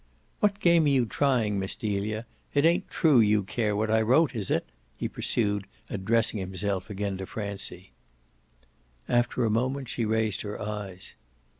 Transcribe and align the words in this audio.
"What 0.39 0.59
game 0.59 0.85
are 0.85 0.97
you 0.97 1.05
trying, 1.05 1.59
Miss 1.59 1.75
Delia? 1.75 2.25
It 2.55 2.65
ain't 2.65 2.89
true 2.89 3.19
YOU 3.19 3.43
care 3.43 3.75
what 3.75 3.91
I 3.91 4.01
wrote, 4.01 4.33
is 4.33 4.49
it?" 4.49 4.65
he 4.97 5.07
pursued, 5.07 5.67
addressing 5.91 6.39
himself 6.39 6.89
again 6.89 7.17
to 7.17 7.27
Francie. 7.27 7.91
After 9.07 9.45
a 9.45 9.51
moment 9.51 9.89
she 9.89 10.03
raised 10.03 10.41
her 10.41 10.59
eyes. 10.59 11.13